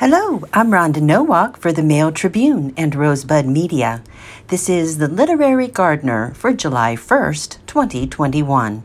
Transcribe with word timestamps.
Hello, 0.00 0.40
I'm 0.54 0.70
Rhonda 0.70 1.02
Nowak 1.02 1.58
for 1.58 1.72
the 1.72 1.82
Mail 1.82 2.10
Tribune 2.10 2.72
and 2.74 2.94
Rosebud 2.94 3.44
Media. 3.44 4.02
This 4.48 4.66
is 4.66 4.96
the 4.96 5.08
Literary 5.08 5.68
Gardener 5.68 6.32
for 6.32 6.54
July 6.54 6.96
1st, 6.96 7.58
2021. 7.66 8.82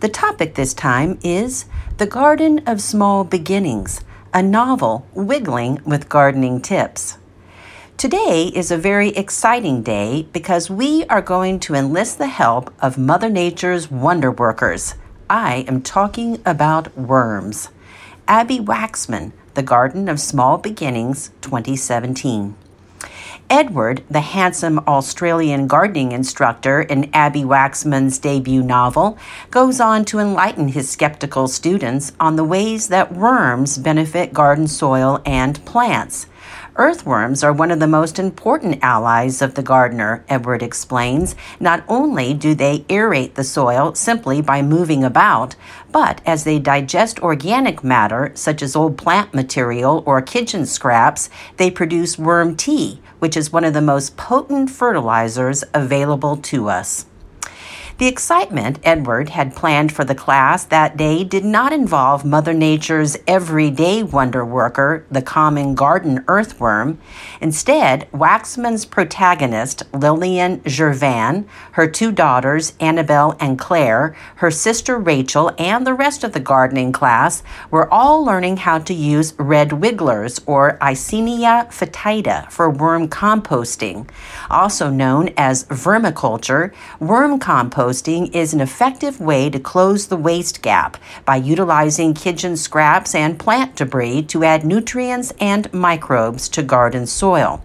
The 0.00 0.08
topic 0.08 0.54
this 0.54 0.72
time 0.72 1.18
is 1.22 1.66
The 1.98 2.06
Garden 2.06 2.60
of 2.66 2.80
Small 2.80 3.24
Beginnings, 3.24 4.00
a 4.32 4.42
novel 4.42 5.06
wiggling 5.12 5.80
with 5.84 6.08
gardening 6.08 6.62
tips. 6.62 7.18
Today 7.98 8.50
is 8.54 8.70
a 8.70 8.78
very 8.78 9.10
exciting 9.10 9.82
day 9.82 10.26
because 10.32 10.70
we 10.70 11.04
are 11.10 11.20
going 11.20 11.60
to 11.60 11.74
enlist 11.74 12.16
the 12.16 12.28
help 12.28 12.72
of 12.80 12.96
Mother 12.96 13.28
Nature's 13.28 13.90
wonder 13.90 14.30
workers. 14.30 14.94
I 15.28 15.66
am 15.68 15.82
talking 15.82 16.40
about 16.46 16.96
worms. 16.96 17.68
Abbi 18.26 18.60
Waxman, 18.60 19.32
The 19.54 19.62
Garden 19.62 20.08
of 20.08 20.18
Small 20.18 20.58
Beginnings, 20.58 21.30
2017. 21.40 22.56
Edward, 23.48 24.02
the 24.10 24.20
handsome 24.20 24.80
Australian 24.80 25.68
gardening 25.68 26.10
instructor 26.10 26.80
in 26.80 27.08
Abbi 27.14 27.44
Waxman's 27.44 28.18
debut 28.18 28.64
novel, 28.64 29.16
goes 29.52 29.78
on 29.78 30.04
to 30.06 30.18
enlighten 30.18 30.66
his 30.66 30.90
skeptical 30.90 31.46
students 31.46 32.12
on 32.18 32.34
the 32.34 32.42
ways 32.42 32.88
that 32.88 33.14
worms 33.14 33.78
benefit 33.78 34.32
garden 34.32 34.66
soil 34.66 35.22
and 35.24 35.64
plants. 35.64 36.26
Earthworms 36.76 37.44
are 37.44 37.52
one 37.52 37.70
of 37.70 37.78
the 37.78 37.86
most 37.86 38.18
important 38.18 38.82
allies 38.82 39.40
of 39.40 39.54
the 39.54 39.62
gardener, 39.62 40.24
Edward 40.28 40.60
explains. 40.60 41.36
Not 41.60 41.84
only 41.86 42.34
do 42.34 42.52
they 42.52 42.80
aerate 42.88 43.34
the 43.34 43.44
soil 43.44 43.94
simply 43.94 44.42
by 44.42 44.60
moving 44.60 45.04
about, 45.04 45.54
but 45.92 46.20
as 46.26 46.42
they 46.42 46.58
digest 46.58 47.20
organic 47.20 47.84
matter, 47.84 48.32
such 48.34 48.60
as 48.60 48.74
old 48.74 48.98
plant 48.98 49.32
material 49.32 50.02
or 50.04 50.20
kitchen 50.20 50.66
scraps, 50.66 51.30
they 51.58 51.70
produce 51.70 52.18
worm 52.18 52.56
tea, 52.56 53.00
which 53.20 53.36
is 53.36 53.52
one 53.52 53.62
of 53.62 53.72
the 53.72 53.80
most 53.80 54.16
potent 54.16 54.68
fertilizers 54.68 55.62
available 55.74 56.36
to 56.38 56.68
us. 56.68 57.06
The 57.96 58.08
excitement 58.08 58.80
Edward 58.82 59.28
had 59.28 59.54
planned 59.54 59.92
for 59.92 60.04
the 60.04 60.16
class 60.16 60.64
that 60.64 60.96
day 60.96 61.22
did 61.22 61.44
not 61.44 61.72
involve 61.72 62.24
Mother 62.24 62.52
Nature's 62.52 63.16
everyday 63.28 64.02
wonder 64.02 64.44
worker, 64.44 65.06
the 65.12 65.22
common 65.22 65.76
garden 65.76 66.24
earthworm. 66.26 66.98
Instead, 67.40 68.10
Waxman's 68.10 68.84
protagonist, 68.84 69.84
Lillian 69.92 70.60
Girvan, 70.66 71.46
her 71.72 71.86
two 71.86 72.10
daughters, 72.10 72.72
Annabelle 72.80 73.36
and 73.38 73.60
Claire, 73.60 74.16
her 74.36 74.50
sister 74.50 74.98
Rachel, 74.98 75.52
and 75.56 75.86
the 75.86 75.94
rest 75.94 76.24
of 76.24 76.32
the 76.32 76.40
gardening 76.40 76.90
class 76.90 77.44
were 77.70 77.92
all 77.94 78.24
learning 78.24 78.56
how 78.56 78.80
to 78.80 78.92
use 78.92 79.34
red 79.38 79.72
wigglers, 79.72 80.40
or 80.46 80.78
Eisenia 80.78 81.72
foetida, 81.72 82.50
for 82.50 82.68
worm 82.68 83.06
composting. 83.06 84.08
Also 84.50 84.90
known 84.90 85.30
as 85.36 85.62
vermiculture, 85.66 86.72
worm 86.98 87.38
composting 87.38 87.83
composting 87.84 88.34
is 88.34 88.54
an 88.54 88.60
effective 88.60 89.20
way 89.20 89.50
to 89.50 89.60
close 89.60 90.06
the 90.06 90.16
waste 90.16 90.62
gap 90.62 90.96
by 91.24 91.36
utilizing 91.36 92.14
kitchen 92.14 92.56
scraps 92.56 93.14
and 93.14 93.38
plant 93.38 93.76
debris 93.76 94.22
to 94.22 94.42
add 94.42 94.64
nutrients 94.64 95.32
and 95.38 95.70
microbes 95.72 96.48
to 96.48 96.62
garden 96.62 97.06
soil. 97.06 97.62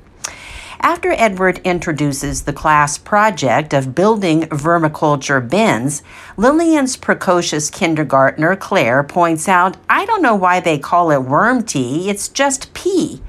After 0.82 1.12
Edward 1.12 1.60
introduces 1.66 2.44
the 2.44 2.54
class 2.54 2.98
project 2.98 3.74
of 3.74 3.96
building 3.96 4.44
vermiculture 4.44 5.48
bins, 5.48 6.04
Lillian's 6.38 6.96
precocious 6.96 7.70
kindergartner 7.70 8.56
Claire 8.56 9.04
points 9.04 9.48
out, 9.48 9.78
I 9.90 10.06
don't 10.06 10.22
know 10.22 10.36
why 10.36 10.60
they 10.60 10.80
call 10.80 11.12
it 11.12 11.24
worm 11.24 11.64
tea, 11.64 12.10
it's 12.10 12.30
just 12.30 12.74
pee. 12.74 13.22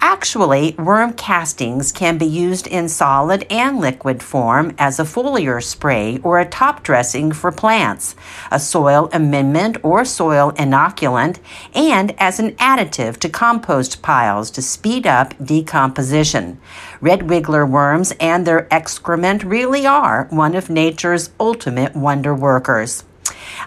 Actually, 0.00 0.74
worm 0.78 1.12
castings 1.12 1.92
can 1.92 2.18
be 2.18 2.26
used 2.26 2.66
in 2.66 2.88
solid 2.88 3.46
and 3.50 3.78
liquid 3.78 4.22
form 4.22 4.74
as 4.78 4.98
a 4.98 5.04
foliar 5.04 5.62
spray 5.62 6.18
or 6.22 6.38
a 6.38 6.48
top 6.48 6.82
dressing 6.82 7.32
for 7.32 7.52
plants, 7.52 8.14
a 8.50 8.58
soil 8.58 9.08
amendment 9.12 9.76
or 9.82 10.04
soil 10.04 10.52
inoculant, 10.52 11.38
and 11.74 12.14
as 12.18 12.40
an 12.40 12.52
additive 12.52 13.18
to 13.18 13.28
compost 13.28 14.02
piles 14.02 14.50
to 14.50 14.62
speed 14.62 15.06
up 15.06 15.34
decomposition. 15.44 16.60
Red 17.00 17.20
wiggler 17.20 17.68
worms 17.68 18.12
and 18.20 18.46
their 18.46 18.72
excrement 18.72 19.44
really 19.44 19.86
are 19.86 20.26
one 20.30 20.54
of 20.54 20.70
nature's 20.70 21.30
ultimate 21.38 21.94
wonder 21.94 22.34
workers. 22.34 23.04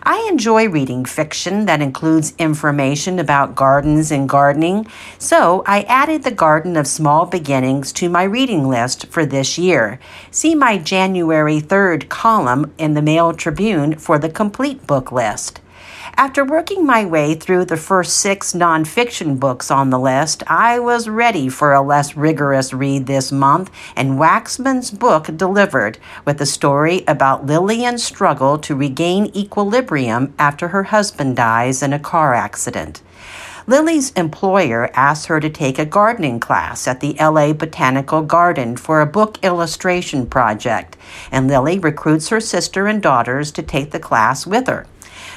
I 0.04 0.28
enjoy 0.30 0.70
reading 0.70 1.06
fiction 1.06 1.66
that 1.66 1.82
includes 1.82 2.34
information 2.38 3.20
about 3.20 3.56
gardens 3.56 4.12
and 4.12 4.28
gardening, 4.30 4.88
so 5.18 5.64
I 5.66 5.82
added 5.84 6.24
The 6.24 6.32
Garden 6.32 6.78
of 6.78 6.88
Small 6.88 7.26
Beginnings 7.26 7.92
to 7.94 8.10
my 8.10 8.24
reading 8.24 8.68
list 8.68 9.08
for 9.08 9.26
this 9.26 9.58
year. 9.58 10.00
See 10.30 10.56
my 10.56 10.78
January 10.78 11.60
3rd 11.62 12.10
column 12.10 12.74
in 12.78 12.94
the 12.94 13.02
Mail 13.02 13.34
Tribune 13.34 13.96
for 13.98 14.20
the 14.20 14.30
complete 14.30 14.86
book 14.86 15.12
list. 15.12 15.60
After 16.16 16.46
working 16.46 16.86
my 16.86 17.06
way 17.06 17.34
through 17.34 17.66
the 17.66 17.78
first 17.78 18.18
six 18.18 18.54
nonfiction 18.54 19.40
books 19.40 19.72
on 19.72 19.90
the 19.90 20.00
list, 20.00 20.44
I 20.48 20.80
was 20.80 21.10
ready 21.10 21.50
for 21.50 21.74
a 21.74 21.82
less 21.82 22.16
rigorous 22.16 22.74
read 22.74 23.08
this 23.08 23.32
month, 23.32 23.72
and 23.96 24.20
Waxman's 24.20 24.92
book 24.92 25.30
delivered 25.36 25.98
with 26.26 26.40
a 26.40 26.46
story 26.46 27.04
about 27.08 27.46
Lillian's 27.46 28.04
struggle 28.04 28.58
to 28.60 28.76
regain 28.76 29.32
equilibrium 29.36 30.34
after 30.38 30.70
her 30.70 30.84
husband 30.84 31.36
dies 31.36 31.82
in 31.82 31.94
a 31.94 32.00
car 32.00 32.34
accident. 32.34 33.02
Lily's 33.66 34.12
employer 34.12 34.90
asks 34.94 35.28
her 35.28 35.40
to 35.40 35.50
take 35.50 35.80
a 35.80 35.86
gardening 35.86 36.40
class 36.40 36.86
at 36.86 37.00
the 37.00 37.16
LA 37.20 37.54
Botanical 37.54 38.22
Garden 38.22 38.76
for 38.76 39.00
a 39.00 39.06
book 39.06 39.40
illustration 39.42 40.26
project, 40.26 40.98
and 41.32 41.48
Lily 41.48 41.80
recruits 41.80 42.28
her 42.28 42.42
sister 42.42 42.88
and 42.88 43.02
daughters 43.02 43.52
to 43.54 43.64
take 43.64 43.92
the 43.92 44.00
class 44.00 44.46
with 44.46 44.68
her. 44.68 44.86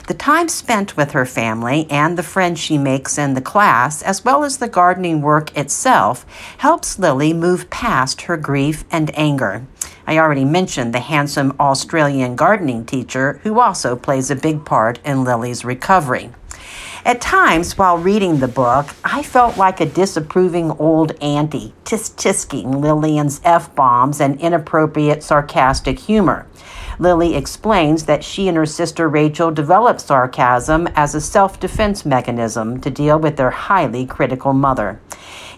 The 0.06 0.15
time 0.15 0.49
spent 0.49 0.97
with 0.97 1.11
her 1.12 1.27
family 1.27 1.89
and 1.91 2.17
the 2.17 2.22
friends 2.22 2.61
she 2.61 2.78
makes 2.78 3.19
in 3.19 3.34
the 3.34 3.41
class, 3.41 4.03
as 4.03 4.25
well 4.25 4.44
as 4.44 4.59
the 4.59 4.69
gardening 4.69 5.21
work 5.21 5.56
itself, 5.56 6.25
helps 6.59 6.97
Lily 6.97 7.33
move 7.33 7.69
past 7.71 8.22
her 8.22 8.37
grief 8.37 8.84
and 8.93 9.11
anger. 9.19 9.67
I 10.06 10.19
already 10.19 10.44
mentioned 10.44 10.94
the 10.94 11.00
handsome 11.00 11.56
Australian 11.59 12.37
gardening 12.37 12.84
teacher 12.84 13.41
who 13.43 13.59
also 13.59 13.97
plays 13.97 14.31
a 14.31 14.37
big 14.37 14.65
part 14.65 15.00
in 15.05 15.25
Lily's 15.25 15.65
recovery. 15.65 16.31
At 17.05 17.21
times, 17.21 17.77
while 17.77 17.99
reading 17.99 18.38
the 18.38 18.49
book, 18.49 18.87
I 19.05 19.25
felt 19.25 19.56
like 19.56 19.81
a 19.81 19.87
disapproving 19.87 20.71
old 20.73 21.12
auntie, 21.21 21.75
tisk 21.84 22.15
tisking 22.15 22.81
Lillian's 22.81 23.41
F 23.44 23.75
bombs 23.75 24.21
and 24.21 24.41
inappropriate 24.41 25.25
sarcastic 25.25 25.99
humor. 25.99 26.47
Lily 26.99 27.34
explains 27.34 28.05
that 28.05 28.25
she 28.25 28.49
and 28.49 28.57
her 28.57 28.67
sister 28.67 29.09
Rachel 29.09 29.51
developed 29.51 30.01
sarcasm 30.01 30.89
as 30.95 31.15
a 31.15 31.21
self 31.21 31.61
defense 31.61 32.05
mechanism 32.05 32.81
to 32.81 32.91
deal 32.91 33.19
with 33.19 33.37
their 33.37 33.51
highly 33.51 34.07
critical 34.07 34.53
mother. 34.53 35.01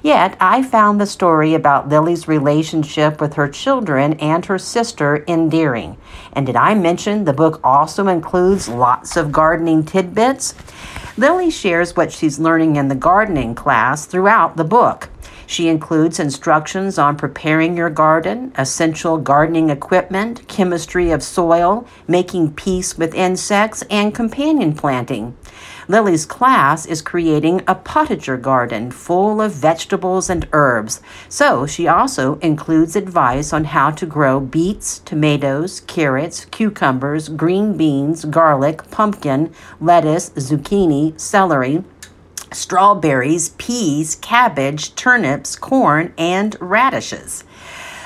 Yet, 0.03 0.37
I 0.41 0.63
found 0.63 1.01
the 1.01 1.07
story 1.07 1.55
about 1.55 1.89
Lily's 1.89 2.29
relationship 2.29 3.21
with 3.21 3.35
her 3.35 3.49
children 3.49 4.15
and 4.15 4.45
her 4.47 4.59
sister 4.59 5.25
endearing. 5.27 5.97
And 6.33 6.47
did 6.47 6.57
I 6.57 6.75
mention 6.75 7.25
the 7.25 7.33
book 7.33 7.61
also 7.65 8.07
includes 8.07 8.69
lots 8.69 9.17
of 9.17 9.33
gardening 9.33 9.85
tidbits? 9.85 10.55
Lily 11.17 11.51
shares 11.51 11.97
what 11.97 12.13
she's 12.13 12.39
learning 12.39 12.77
in 12.77 12.87
the 12.87 12.95
gardening 12.95 13.57
class 13.57 14.07
throughout 14.07 14.57
the 14.57 14.65
book. 14.65 15.09
She 15.51 15.69
includes 15.69 16.21
instructions 16.21 16.99
on 16.99 17.17
preparing 17.17 17.75
your 17.75 17.89
garden, 17.89 18.53
essential 18.59 19.17
gardening 19.17 19.71
equipment, 19.71 20.47
chemistry 20.47 21.11
of 21.11 21.23
soil, 21.23 21.87
making 22.07 22.53
peace 22.53 22.99
with 22.99 23.15
insects, 23.15 23.83
and 23.89 24.15
companion 24.15 24.75
planting. 24.75 25.39
Lily's 25.89 26.27
class 26.27 26.85
is 26.85 27.01
creating 27.01 27.63
a 27.67 27.75
potager 27.75 28.39
garden 28.39 28.91
full 28.91 29.41
of 29.41 29.55
vegetables 29.55 30.29
and 30.29 30.47
herbs, 30.53 31.01
so 31.31 31.65
she 31.65 31.89
also 31.89 32.39
includes 32.41 32.95
advice 32.95 33.51
on 33.51 33.65
how 33.65 33.91
to 33.93 34.05
grow 34.05 34.41
beets, 34.41 34.99
tomatoes, 34.99 35.81
carrots, 35.81 36.45
cucumbers, 36.45 37.31
green 37.31 37.75
beans, 37.75 38.27
garlic, 38.27 38.91
pumpkin, 38.91 39.51
lettuce, 39.81 40.29
zucchini, 40.29 41.19
celery, 41.19 41.83
strawberries, 42.53 43.51
peas, 43.51 44.17
cabbage, 44.17 44.95
turnips, 44.95 45.57
corn, 45.57 46.13
and 46.19 46.57
radishes. 46.61 47.45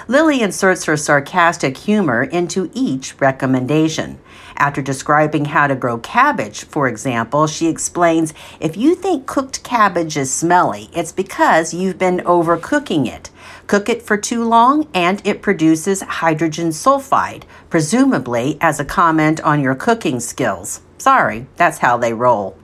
Lily 0.09 0.43
inserts 0.43 0.85
her 0.85 0.97
sarcastic 0.97 1.77
humor 1.77 2.25
into 2.25 2.71
each 2.75 3.21
recommendation. 3.21 4.19
After 4.57 4.83
describing 4.83 5.47
how 5.47 5.67
to 5.67 5.75
grow 5.75 5.99
cabbage, 5.99 6.65
for 6.65 6.87
example, 6.87 7.47
she 7.47 7.69
explains 7.69 8.35
if 8.61 8.77
you 8.77 8.95
think 8.95 9.27
cooked 9.27 9.63
cabbage 9.63 10.17
is 10.17 10.33
smelly, 10.33 10.91
it's 10.93 11.13
because 11.13 11.73
you've 11.73 11.99
been 11.99 12.19
overcooking 12.19 13.07
it. 13.07 13.31
Cook 13.67 13.89
it 13.89 14.03
for 14.03 14.17
too 14.17 14.45
long 14.45 14.89
and 14.93 15.25
it 15.27 15.43
produces 15.43 16.03
hydrogen 16.03 16.69
sulfide, 16.69 17.45
presumably 17.71 18.59
as 18.61 18.79
a 18.79 18.85
comment 18.85 19.41
on 19.41 19.63
your 19.63 19.75
cooking 19.75 20.21
skills. 20.21 20.81
Sorry, 20.99 21.47
that's 21.57 21.79
how 21.79 21.97
they 21.97 22.13
roll. 22.13 22.57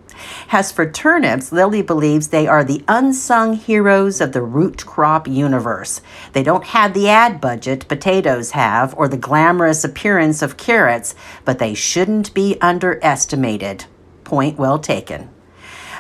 As 0.51 0.73
for 0.73 0.91
turnips, 0.91 1.53
Lily 1.53 1.83
believes 1.83 2.29
they 2.29 2.47
are 2.47 2.65
the 2.65 2.85
unsung 2.89 3.55
heroes 3.55 4.21
of 4.21 4.33
the 4.33 4.43
root 4.43 4.85
crop 4.87 5.29
universe. 5.29 6.01
They 6.33 6.43
don't 6.43 6.65
have 6.65 6.95
the 6.95 7.09
ad 7.09 7.41
budget 7.41 7.89
potatoes 7.89 8.53
have 8.53 8.95
or 8.97 9.09
the 9.09 9.17
glamorous 9.17 9.85
appearance 9.85 10.43
of 10.43 10.57
carrots, 10.57 11.15
but 11.45 11.59
they 11.59 11.75
shouldn't 11.75 12.35
be 12.35 12.57
underestimated. 12.61 13.85
Point 14.25 14.59
well 14.59 14.79
taken. 14.79 15.31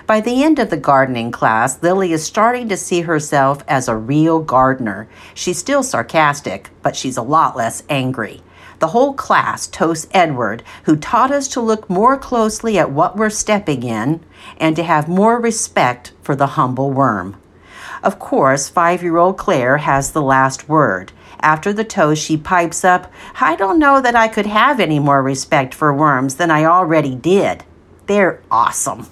By 0.08 0.22
the 0.22 0.42
end 0.42 0.58
of 0.58 0.70
the 0.70 0.78
gardening 0.78 1.30
class, 1.30 1.82
Lily 1.82 2.14
is 2.14 2.24
starting 2.24 2.70
to 2.70 2.78
see 2.78 3.02
herself 3.02 3.62
as 3.68 3.88
a 3.88 3.96
real 3.96 4.40
gardener. 4.40 5.06
She's 5.34 5.58
still 5.58 5.82
sarcastic, 5.82 6.70
but 6.82 6.96
she's 6.96 7.18
a 7.18 7.22
lot 7.22 7.56
less 7.56 7.82
angry. 7.90 8.42
The 8.78 8.88
whole 8.88 9.12
class 9.12 9.66
toasts 9.66 10.06
Edward, 10.12 10.62
who 10.84 10.96
taught 10.96 11.32
us 11.32 11.48
to 11.48 11.60
look 11.60 11.90
more 11.90 12.16
closely 12.16 12.78
at 12.78 12.92
what 12.92 13.16
we're 13.16 13.30
stepping 13.30 13.82
in 13.82 14.20
and 14.56 14.76
to 14.76 14.84
have 14.84 15.08
more 15.08 15.40
respect 15.40 16.12
for 16.22 16.36
the 16.36 16.48
humble 16.48 16.92
worm. 16.92 17.36
Of 18.02 18.18
course, 18.18 18.68
five 18.68 19.02
year 19.02 19.16
old 19.16 19.36
Claire 19.36 19.78
has 19.78 20.12
the 20.12 20.22
last 20.22 20.68
word. 20.68 21.12
After 21.40 21.72
the 21.72 21.84
toast, 21.84 22.22
she 22.22 22.36
pipes 22.36 22.84
up, 22.84 23.12
I 23.40 23.56
don't 23.56 23.78
know 23.78 24.00
that 24.00 24.16
I 24.16 24.28
could 24.28 24.46
have 24.46 24.80
any 24.80 24.98
more 24.98 25.22
respect 25.22 25.74
for 25.74 25.92
worms 25.92 26.36
than 26.36 26.50
I 26.50 26.64
already 26.64 27.14
did. 27.14 27.64
They're 28.06 28.40
awesome. 28.50 29.08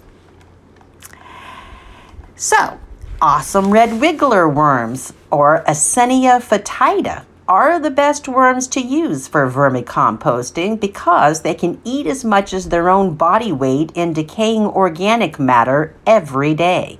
So, 2.36 2.78
awesome 3.20 3.70
red 3.70 3.90
wiggler 3.90 4.52
worms, 4.52 5.12
or 5.30 5.64
Eisenia 5.66 6.40
foetida, 6.40 7.25
are 7.48 7.78
the 7.78 7.90
best 7.90 8.26
worms 8.26 8.66
to 8.69 8.81
use 8.81 9.28
for 9.28 9.50
vermicomposting 9.50 10.81
because 10.81 11.43
they 11.43 11.54
can 11.54 11.81
eat 11.84 12.06
as 12.06 12.25
much 12.25 12.52
as 12.52 12.69
their 12.69 12.88
own 12.88 13.14
body 13.14 13.52
weight 13.52 13.93
in 13.94 14.12
decaying 14.12 14.66
organic 14.66 15.38
matter 15.38 15.94
every 16.06 16.54
day. 16.54 16.98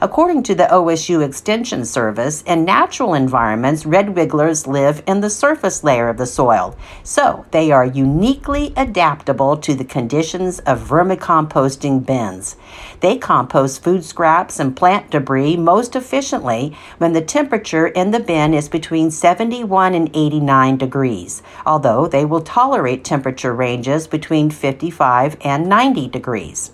According 0.00 0.42
to 0.44 0.54
the 0.54 0.64
OSU 0.64 1.24
Extension 1.24 1.84
Service, 1.84 2.42
in 2.42 2.64
natural 2.64 3.14
environments, 3.14 3.86
red 3.86 4.10
wigglers 4.10 4.66
live 4.66 5.02
in 5.06 5.20
the 5.20 5.30
surface 5.30 5.82
layer 5.82 6.08
of 6.08 6.18
the 6.18 6.26
soil, 6.26 6.76
so 7.02 7.46
they 7.52 7.72
are 7.72 7.86
uniquely 7.86 8.74
adaptable 8.76 9.56
to 9.56 9.74
the 9.74 9.84
conditions 9.84 10.58
of 10.60 10.86
vermicomposting 10.86 12.04
bins. 12.04 12.56
They 13.00 13.16
compost 13.16 13.82
food 13.82 14.04
scraps 14.04 14.60
and 14.60 14.76
plant 14.76 15.10
debris 15.10 15.56
most 15.56 15.96
efficiently 15.96 16.76
when 16.98 17.14
the 17.14 17.22
temperature 17.22 17.86
in 17.86 18.10
the 18.10 18.20
bin 18.20 18.52
is 18.52 18.68
between 18.68 19.10
71 19.10 19.94
and 19.94 20.10
89 20.12 20.76
degrees, 20.76 21.42
although 21.64 22.06
they 22.06 22.26
will 22.26 22.42
tolerate 22.42 23.04
temperature 23.04 23.54
ranges 23.54 24.06
between 24.06 24.50
55 24.50 25.38
and 25.40 25.68
90 25.68 26.08
degrees. 26.08 26.72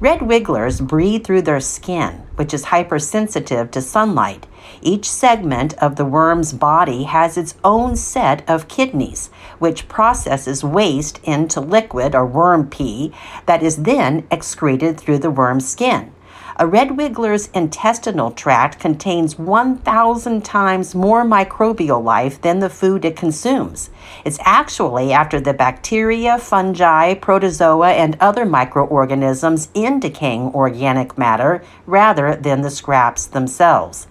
Red 0.00 0.22
wigglers 0.22 0.80
breathe 0.80 1.24
through 1.24 1.42
their 1.42 1.60
skin, 1.60 2.22
which 2.36 2.52
is 2.52 2.64
hypersensitive 2.64 3.70
to 3.70 3.80
sunlight. 3.80 4.46
Each 4.80 5.08
segment 5.08 5.74
of 5.74 5.96
the 5.96 6.04
worm's 6.04 6.52
body 6.52 7.04
has 7.04 7.36
its 7.36 7.54
own 7.64 7.96
set 7.96 8.48
of 8.48 8.68
kidneys, 8.68 9.30
which 9.58 9.88
processes 9.88 10.64
waste 10.64 11.20
into 11.24 11.60
liquid 11.60 12.14
or 12.14 12.26
worm 12.26 12.68
pee 12.68 13.12
that 13.46 13.62
is 13.62 13.82
then 13.82 14.26
excreted 14.30 14.98
through 14.98 15.18
the 15.18 15.30
worm's 15.30 15.68
skin. 15.68 16.12
A 16.56 16.66
red 16.66 16.98
wiggler's 16.98 17.46
intestinal 17.48 18.30
tract 18.30 18.78
contains 18.78 19.38
1,000 19.38 20.44
times 20.44 20.94
more 20.94 21.24
microbial 21.24 22.04
life 22.04 22.40
than 22.42 22.58
the 22.58 22.68
food 22.68 23.06
it 23.06 23.16
consumes. 23.16 23.88
It's 24.24 24.38
actually 24.42 25.12
after 25.12 25.40
the 25.40 25.54
bacteria, 25.54 26.38
fungi, 26.38 27.14
protozoa, 27.14 27.92
and 27.92 28.18
other 28.20 28.44
microorganisms 28.44 29.68
in 29.72 29.98
decaying 29.98 30.52
organic 30.54 31.16
matter 31.16 31.64
rather 31.86 32.36
than 32.36 32.60
the 32.60 32.70
scraps 32.70 33.24
themselves. 33.26 34.06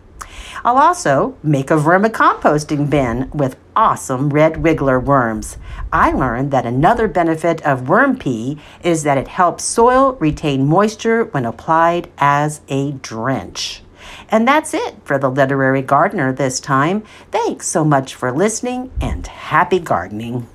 I'll 0.64 0.78
also 0.78 1.36
make 1.42 1.70
a 1.70 1.76
vermicomposting 1.76 2.88
bin 2.90 3.30
with 3.32 3.56
awesome 3.74 4.30
red 4.30 4.54
wiggler 4.54 5.02
worms. 5.02 5.56
I 5.92 6.12
learned 6.12 6.50
that 6.50 6.66
another 6.66 7.08
benefit 7.08 7.60
of 7.62 7.88
worm 7.88 8.18
pee 8.18 8.58
is 8.82 9.02
that 9.02 9.18
it 9.18 9.28
helps 9.28 9.64
soil 9.64 10.14
retain 10.14 10.66
moisture 10.66 11.24
when 11.24 11.44
applied 11.44 12.10
as 12.18 12.60
a 12.68 12.92
drench. 12.92 13.82
And 14.28 14.46
that's 14.46 14.74
it 14.74 14.96
for 15.04 15.18
the 15.18 15.30
Literary 15.30 15.82
Gardener 15.82 16.32
this 16.32 16.60
time. 16.60 17.02
Thanks 17.30 17.68
so 17.68 17.84
much 17.84 18.14
for 18.14 18.32
listening 18.32 18.90
and 19.00 19.26
happy 19.26 19.78
gardening. 19.78 20.48